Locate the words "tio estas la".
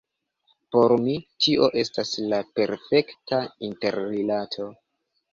1.45-2.39